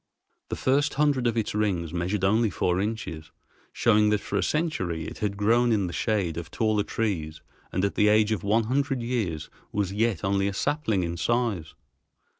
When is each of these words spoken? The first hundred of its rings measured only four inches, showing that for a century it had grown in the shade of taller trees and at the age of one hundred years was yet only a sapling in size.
The 0.49 0.55
first 0.55 0.95
hundred 0.95 1.27
of 1.27 1.37
its 1.37 1.53
rings 1.53 1.93
measured 1.93 2.23
only 2.23 2.49
four 2.49 2.79
inches, 2.81 3.29
showing 3.71 4.09
that 4.09 4.19
for 4.19 4.35
a 4.35 4.41
century 4.41 5.05
it 5.05 5.19
had 5.19 5.37
grown 5.37 5.71
in 5.71 5.85
the 5.85 5.93
shade 5.93 6.37
of 6.37 6.49
taller 6.49 6.81
trees 6.81 7.43
and 7.71 7.85
at 7.85 7.93
the 7.93 8.07
age 8.07 8.31
of 8.31 8.41
one 8.41 8.63
hundred 8.63 9.03
years 9.03 9.51
was 9.71 9.93
yet 9.93 10.23
only 10.23 10.47
a 10.47 10.53
sapling 10.55 11.03
in 11.03 11.17
size. 11.17 11.75